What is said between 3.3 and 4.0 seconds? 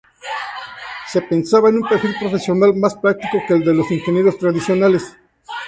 que el de los